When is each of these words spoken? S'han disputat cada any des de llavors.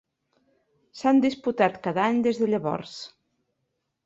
S'han 1.01 1.21
disputat 1.25 1.77
cada 1.89 2.05
any 2.07 2.19
des 2.29 2.41
de 2.41 2.49
llavors. 2.55 2.97